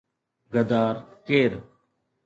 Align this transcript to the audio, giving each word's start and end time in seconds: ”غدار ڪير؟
”غدار 0.53 0.95
ڪير؟ 1.27 1.51